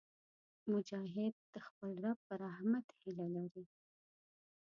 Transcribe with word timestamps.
مجاهد 0.71 1.35
د 1.53 1.55
خپل 1.67 1.89
رب 2.03 2.17
په 2.27 2.33
رحمت 2.43 2.85
هیله 2.99 3.27
لري. 3.35 3.65